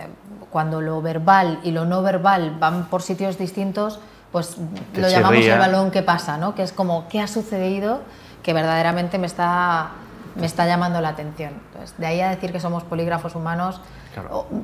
cuando 0.51 0.81
lo 0.81 1.01
verbal 1.01 1.59
y 1.63 1.71
lo 1.71 1.85
no 1.85 2.01
verbal 2.01 2.57
van 2.59 2.85
por 2.85 3.01
sitios 3.01 3.37
distintos, 3.37 3.99
pues 4.31 4.57
lo 4.95 5.09
llamamos 5.09 5.43
el 5.43 5.57
balón 5.57 5.91
que 5.91 6.03
pasa, 6.03 6.37
¿no? 6.37 6.53
que 6.53 6.61
es 6.61 6.71
como, 6.71 7.07
¿qué 7.09 7.19
ha 7.19 7.27
sucedido 7.27 8.01
que 8.43 8.53
verdaderamente 8.53 9.17
me 9.17 9.25
está, 9.25 9.89
me 10.35 10.45
está 10.45 10.67
llamando 10.67 11.01
la 11.01 11.09
atención? 11.09 11.53
Entonces, 11.67 11.97
de 11.97 12.05
ahí 12.05 12.21
a 12.21 12.29
decir 12.29 12.51
que 12.51 12.59
somos 12.59 12.83
polígrafos 12.83 13.35
humanos, 13.35 13.81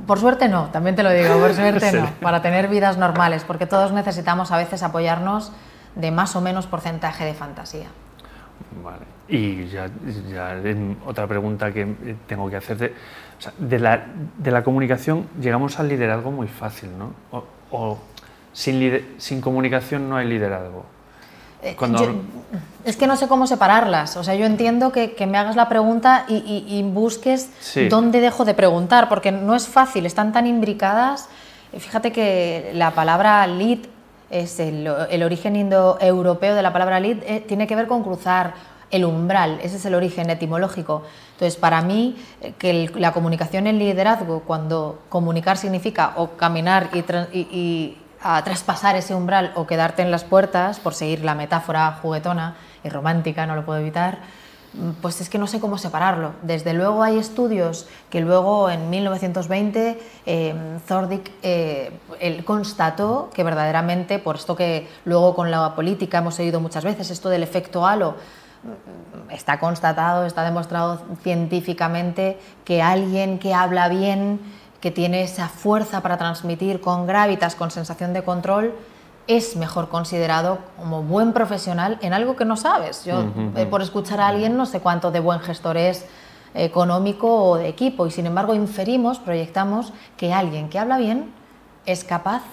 por 0.06 0.20
suerte 0.20 0.48
no, 0.48 0.66
también 0.66 0.96
te 0.96 1.02
lo 1.02 1.10
digo, 1.10 1.40
por 1.40 1.54
suerte 1.56 1.92
no, 1.92 2.10
para 2.22 2.44
tener 2.44 2.68
vidas 2.68 2.98
normales, 2.98 3.44
porque 3.46 3.66
todos 3.66 3.92
necesitamos 3.92 4.52
a 4.52 4.58
veces 4.58 4.84
apoyarnos 4.84 5.52
de 5.96 6.12
más 6.12 6.36
o 6.36 6.42
menos 6.42 6.68
porcentaje 6.68 7.26
de 7.26 7.34
fantasía. 7.34 7.88
Vale. 8.84 9.06
Y 9.28 9.68
ya, 9.68 9.90
otra 11.06 11.28
pregunta 11.28 11.72
que 11.72 12.16
tengo 12.28 12.50
que 12.50 12.58
hacerte. 12.58 12.94
de, 13.58 13.80
la, 13.80 14.06
de, 14.38 14.52
la, 14.52 14.64
comunicación 14.64 15.28
llegamos 15.42 15.80
al 15.80 15.90
liderazgo 15.90 16.32
muy 16.32 16.48
fácil, 16.48 16.90
¿no? 16.98 17.14
O, 17.72 17.98
sin, 18.54 19.16
sin 19.18 19.42
comunicación 19.42 20.10
no 20.10 20.18
hay 20.18 20.28
liderazgo. 20.28 20.86
Eh, 21.64 21.76
es 22.86 22.96
que 22.96 23.08
no 23.08 23.16
sé 23.16 23.28
cómo 23.28 23.48
separarlas. 23.48 24.18
O 24.18 24.24
sea, 24.24 24.36
yo 24.36 24.46
entiendo 24.46 24.92
que, 24.92 25.16
que 25.16 25.26
me 25.26 25.40
hagas 25.40 25.56
la 25.56 25.68
pregunta 25.68 26.26
y, 26.28 26.84
busques 26.84 27.50
dónde 27.90 28.22
dejo 28.22 28.46
de 28.46 28.54
preguntar, 28.54 29.10
porque 29.10 29.32
no 29.32 29.56
es 29.56 29.68
fácil, 29.68 30.06
están 30.06 30.32
tan 30.32 30.46
imbricadas. 30.46 31.28
Fíjate 31.78 32.12
que 32.12 32.72
la 32.76 32.92
palabra 32.92 33.46
lead 33.48 33.80
es 34.42 34.60
el, 34.60 34.88
el 35.10 35.24
origen 35.24 35.56
indoeuropeo 35.56 36.56
de 36.56 36.62
la 36.62 36.74
palabra 36.74 37.00
lead, 37.00 37.18
eh, 37.26 37.44
tiene 37.48 37.68
que 37.68 37.76
ver 37.76 37.88
con 37.88 38.04
cruzar 38.04 38.54
el 38.92 39.06
umbral, 39.06 39.60
ese 39.62 39.78
es 39.78 39.86
el 39.86 39.96
origen 39.96 40.30
etimológico. 40.30 41.04
Entonces, 41.34 41.58
para 41.58 41.82
mí, 41.82 42.16
eh, 42.42 42.54
que 42.58 42.90
la 42.96 43.12
comunicación 43.12 43.68
en 43.68 43.80
liderazgo, 43.80 44.42
cuando 44.42 45.04
comunicar 45.10 45.58
significa 45.58 46.14
o 46.18 46.32
caminar 46.32 46.90
y, 46.94 47.98
a 48.22 48.44
traspasar 48.44 48.96
ese 48.96 49.14
umbral 49.14 49.52
o 49.56 49.68
quedarte 49.68 50.02
en 50.02 50.10
las 50.10 50.24
puertas, 50.24 50.80
por 50.80 50.96
seguir 50.96 51.24
la 51.24 51.36
metáfora 51.36 52.00
juguetona 52.02 52.56
y 52.84 52.90
romántica, 52.90 53.46
no 53.46 53.56
lo 53.56 53.66
puedo 53.66 53.80
evitar, 53.80 54.18
pues 55.02 55.22
es 55.22 55.30
que 55.30 55.38
no 55.38 55.48
sé 55.48 55.60
cómo 55.60 55.78
separarlo. 55.78 56.34
Desde 56.42 56.74
luego 56.74 57.04
hay 57.04 57.18
estudios 57.18 57.88
que 58.10 58.22
luego 58.22 58.70
en 58.70 58.90
1920 58.90 60.00
eh, 60.26 60.80
Zordick 60.88 61.32
eh, 61.44 61.92
constató 62.46 63.30
que 63.34 63.44
verdaderamente, 63.44 64.20
por 64.20 64.36
esto 64.36 64.56
que 64.56 64.88
luego 65.06 65.36
con 65.36 65.52
la 65.52 65.76
política 65.76 66.20
hemos 66.20 66.40
oído 66.40 66.60
muchas 66.60 66.84
veces, 66.84 67.10
esto 67.12 67.30
del 67.30 67.44
efecto 67.44 67.86
halo, 67.86 68.16
está 69.30 69.60
constatado, 69.60 70.26
está 70.26 70.44
demostrado 70.44 71.02
científicamente 71.22 72.40
que 72.64 72.82
alguien 72.82 73.40
que 73.40 73.54
habla 73.54 73.90
bien, 73.90 74.40
que 74.82 74.92
tiene 74.92 75.24
esa 75.24 75.50
fuerza 75.50 76.02
para 76.02 76.18
transmitir 76.18 76.82
con 76.82 77.08
gravitas, 77.08 77.56
con 77.56 77.72
sensación 77.72 78.14
de 78.14 78.24
control, 78.24 78.74
es 79.28 79.56
mejor 79.56 79.90
considerado 79.90 80.60
como 80.78 81.02
buen 81.04 81.34
profesional 81.34 81.98
en 82.02 82.14
algo 82.14 82.36
que 82.36 82.46
no 82.46 82.58
sabes. 82.58 83.06
Yo, 83.06 83.26
eh, 83.56 83.66
por 83.66 83.82
escuchar 83.82 84.20
a 84.20 84.28
alguien, 84.28 84.56
no 84.56 84.66
sé 84.66 84.80
cuánto 84.80 85.12
de 85.12 85.20
buen 85.20 85.40
gestor 85.40 85.78
es 85.78 86.06
económico 86.54 87.28
o 87.28 87.58
de 87.58 87.68
equipo, 87.68 88.08
y 88.08 88.12
sin 88.12 88.28
embargo 88.28 88.54
inferimos, 88.54 89.20
proyectamos 89.20 89.94
que 90.16 90.34
alguien 90.34 90.70
que 90.70 90.80
habla 90.80 90.98
bien 90.98 91.34
es 91.86 92.04
capaz 92.04 92.44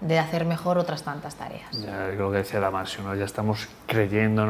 de 0.00 0.18
hacer 0.18 0.46
mejor 0.46 0.78
otras 0.78 1.02
tantas 1.02 1.34
tareas. 1.34 1.70
Ya, 1.72 2.08
lo 2.16 2.30
que 2.30 2.38
decía 2.38 2.58
Damasio, 2.58 3.04
¿no? 3.04 3.14
ya 3.14 3.26
estamos 3.26 3.68
creyendo, 3.86 4.46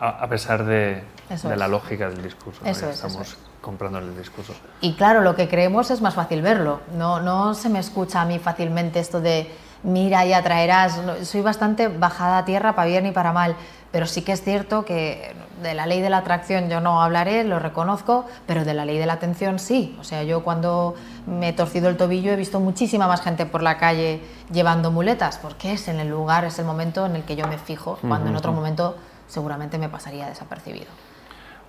a, 0.00 0.26
pesar 0.28 0.64
de, 0.64 1.02
la 1.44 1.68
lógica 1.68 2.08
del 2.08 2.22
discurso, 2.22 2.64
estamos 2.64 3.36
comprando 3.60 3.98
el 3.98 4.16
discurso. 4.16 4.54
Y 4.80 4.94
claro, 4.94 5.20
lo 5.20 5.36
que 5.36 5.48
creemos 5.48 5.90
es 5.90 6.00
más 6.00 6.14
fácil 6.14 6.40
verlo, 6.40 6.80
no, 6.96 7.20
no 7.20 7.54
se 7.54 7.68
me 7.68 7.78
escucha 7.78 8.22
a 8.22 8.24
mí 8.24 8.38
fácilmente 8.38 9.00
esto 9.00 9.20
de 9.20 9.50
mira 9.82 10.24
y 10.26 10.32
atraerás, 10.32 11.00
soy 11.22 11.40
bastante 11.40 11.88
bajada 11.88 12.38
a 12.38 12.44
tierra 12.44 12.74
para 12.74 12.88
bien 12.88 13.06
y 13.06 13.12
para 13.12 13.32
mal 13.32 13.56
pero 13.90 14.06
sí 14.06 14.22
que 14.22 14.32
es 14.32 14.42
cierto 14.42 14.84
que 14.84 15.34
de 15.62 15.74
la 15.74 15.86
ley 15.86 16.00
de 16.00 16.10
la 16.10 16.18
atracción 16.18 16.68
yo 16.68 16.80
no 16.80 17.02
hablaré, 17.02 17.44
lo 17.44 17.58
reconozco, 17.58 18.26
pero 18.46 18.64
de 18.64 18.74
la 18.74 18.84
ley 18.84 18.98
de 18.98 19.06
la 19.06 19.14
atención 19.14 19.58
sí. 19.58 19.96
O 19.98 20.04
sea, 20.04 20.22
yo 20.24 20.44
cuando 20.44 20.94
me 21.26 21.48
he 21.48 21.52
torcido 21.52 21.88
el 21.88 21.96
tobillo 21.96 22.32
he 22.32 22.36
visto 22.36 22.60
muchísima 22.60 23.08
más 23.08 23.22
gente 23.22 23.46
por 23.46 23.62
la 23.62 23.78
calle 23.78 24.20
llevando 24.52 24.90
muletas, 24.90 25.38
porque 25.38 25.72
es 25.72 25.88
en 25.88 26.00
el 26.00 26.08
lugar, 26.08 26.44
es 26.44 26.58
el 26.58 26.66
momento 26.66 27.06
en 27.06 27.16
el 27.16 27.22
que 27.22 27.34
yo 27.34 27.48
me 27.48 27.56
fijo, 27.56 27.98
cuando 28.06 28.28
en 28.28 28.36
otro 28.36 28.52
momento 28.52 28.96
seguramente 29.26 29.78
me 29.78 29.88
pasaría 29.88 30.28
desapercibido. 30.28 30.88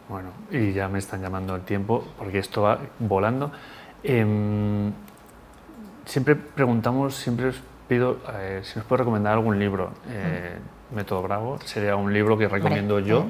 Bueno, 0.10 0.30
y 0.51 0.74
ya 0.74 0.89
me 0.89 1.00
están 1.00 1.22
llamando 1.22 1.56
el 1.56 1.62
tiempo, 1.62 2.04
porque 2.18 2.39
esto 2.39 2.63
va 2.63 2.80
volando. 3.00 3.51
Em, 4.04 4.92
siempre 6.06 6.36
preguntamos, 6.36 7.16
siempre 7.16 7.54
pido 7.89 8.17
eh, 8.36 8.62
si 8.63 8.77
nos 8.77 8.86
puede 8.86 9.00
recomendar 9.00 9.34
algún 9.34 9.60
libro. 9.60 9.91
Eh, 10.08 10.58
Método 10.91 11.22
Bravo 11.24 11.60
sería 11.65 11.96
un 11.96 12.13
libro 12.13 12.38
que 12.38 12.48
recomiendo 12.48 13.00
yo. 13.00 13.25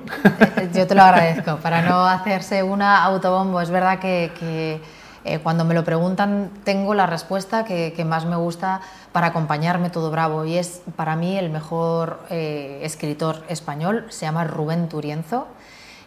Eh, 0.57 0.69
yo 0.73 0.85
te 0.85 0.95
lo 0.95 1.01
agradezco, 1.01 1.57
para 1.57 1.81
no 1.81 2.05
hacerse 2.05 2.61
una 2.61 3.03
autobombo. 3.03 3.61
Es 3.61 3.71
verdad 3.71 3.99
que, 3.99 4.81
eh, 5.25 5.39
cuando 5.39 5.65
me 5.65 5.73
lo 5.73 5.83
preguntan 5.83 6.51
tengo 6.63 6.93
la 6.93 7.05
respuesta 7.05 7.63
que, 7.63 8.05
más 8.05 8.25
me 8.25 8.35
gusta 8.35 8.81
para 9.11 9.27
acompañar 9.27 9.79
Método 9.79 10.11
Bravo 10.11 10.45
y 10.45 10.57
es 10.57 10.81
para 10.95 11.15
mí 11.15 11.37
el 11.37 11.49
mejor 11.49 12.19
escritor 12.29 13.43
español, 13.49 14.05
se 14.09 14.25
llama 14.25 14.43
Rubén 14.43 14.89
Turienzo. 14.89 15.47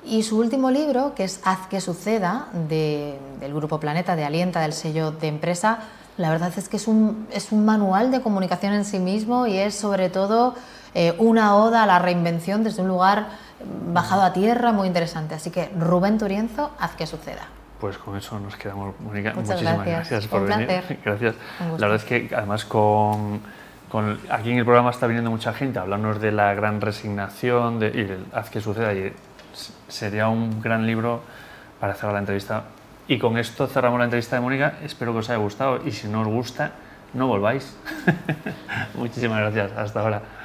Y 0.04 0.24
su 0.24 0.38
último 0.38 0.70
libro, 0.70 1.14
que 1.14 1.24
es 1.24 1.40
Haz 1.44 1.68
que 1.68 1.80
suceda, 1.80 2.48
del 2.68 3.54
Grupo 3.54 3.78
Planeta, 3.78 4.16
de 4.16 4.24
Alienta, 4.24 4.60
del 4.60 4.72
sello 4.72 5.12
de 5.12 5.28
empresa, 5.28 5.78
la 6.18 6.30
verdad 6.30 6.52
es 6.56 6.68
que 6.68 6.76
es 6.76 6.88
un, 6.88 7.26
es 7.32 7.52
un 7.52 7.64
manual 7.64 8.10
de 8.10 8.20
comunicación 8.20 8.74
en 8.74 8.84
sí 8.84 8.98
mismo 8.98 9.46
y 9.46 9.56
es 9.56 9.74
sobre 9.74 10.10
todo 10.10 10.54
eh, 10.94 11.14
una 11.18 11.56
oda 11.56 11.84
a 11.84 11.86
la 11.86 11.98
reinvención 11.98 12.64
desde 12.64 12.82
un 12.82 12.88
lugar 12.88 13.28
bajado 13.92 14.22
a 14.22 14.32
tierra 14.32 14.72
muy 14.72 14.88
interesante. 14.88 15.34
Así 15.34 15.50
que 15.50 15.70
Rubén 15.78 16.18
Turienzo, 16.18 16.72
haz 16.78 16.94
que 16.96 17.06
suceda. 17.06 17.48
Pues 17.80 17.98
con 17.98 18.16
eso 18.16 18.38
nos 18.38 18.56
quedamos, 18.56 18.94
Mónica. 19.00 19.32
Muchísimas 19.34 19.84
gracias, 19.84 20.26
por 20.28 20.46
venir. 20.46 21.00
Gracias. 21.04 21.34
La 21.60 21.88
verdad 21.88 21.96
es 21.96 22.04
que 22.04 22.30
además 22.32 22.64
con, 22.64 23.40
con, 23.90 24.20
aquí 24.30 24.52
en 24.52 24.58
el 24.58 24.64
programa 24.64 24.90
está 24.90 25.08
viniendo 25.08 25.32
mucha 25.32 25.52
gente 25.52 25.80
a 25.80 25.82
hablarnos 25.82 26.20
de 26.20 26.30
la 26.30 26.54
gran 26.54 26.80
resignación 26.80 27.80
de, 27.80 27.88
y 27.88 28.00
el 28.02 28.26
haz 28.32 28.50
que 28.50 28.60
suceda. 28.60 28.94
Y 28.94 29.12
sería 29.88 30.28
un 30.28 30.62
gran 30.62 30.86
libro 30.86 31.22
para 31.80 31.94
cerrar 31.94 32.12
la 32.12 32.20
entrevista. 32.20 32.62
Y 33.08 33.18
con 33.18 33.36
esto 33.36 33.66
cerramos 33.66 33.98
la 33.98 34.04
entrevista 34.04 34.36
de 34.36 34.42
Mónica. 34.42 34.78
Espero 34.84 35.12
que 35.12 35.18
os 35.18 35.30
haya 35.30 35.38
gustado 35.38 35.80
y 35.84 35.92
si 35.92 36.08
no 36.08 36.22
os 36.22 36.28
gusta, 36.28 36.72
no 37.14 37.26
volváis. 37.26 37.76
Muchísimas 38.94 39.40
gracias. 39.40 39.72
Hasta 39.76 40.00
ahora. 40.00 40.41